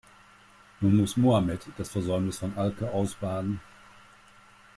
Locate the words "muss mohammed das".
0.95-1.89